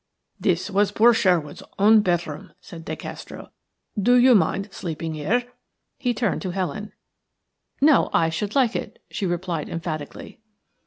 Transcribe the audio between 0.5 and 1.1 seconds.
was